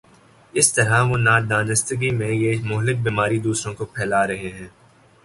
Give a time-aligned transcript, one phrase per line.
[0.53, 4.67] اس طرح وہ نادانستگی میں یہ مہلک بیماری دوسروں کو پھیلا رہے ہیں۔